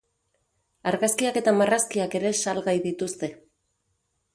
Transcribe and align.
Argazkiak 0.93 1.39
eta 1.43 1.55
marrazkiak 1.59 2.19
ere 2.21 2.35
salgai 2.43 2.79
dituzte. 2.91 3.35